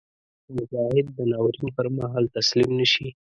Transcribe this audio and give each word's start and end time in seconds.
مجاهد 0.55 1.05
د 1.17 1.19
ناورین 1.31 1.67
پر 1.75 1.85
مهال 1.97 2.25
تسلیم 2.35 2.69
نهشي. 2.79 3.07